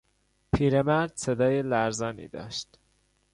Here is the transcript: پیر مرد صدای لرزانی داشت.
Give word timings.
پیر 0.53 0.81
مرد 0.81 1.11
صدای 1.15 1.61
لرزانی 1.61 2.27
داشت. 2.27 2.79